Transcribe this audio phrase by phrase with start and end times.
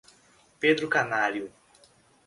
[0.57, 1.53] Pedro Canário